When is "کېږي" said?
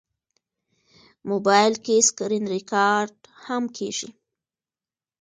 3.77-4.09